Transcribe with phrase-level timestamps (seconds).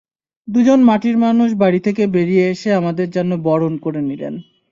[0.47, 4.33] দুজন মাটির মানুষ বাড়ি থেকে বেরিয়ে এসে আমাদের যেন বরণ করে নিলেন।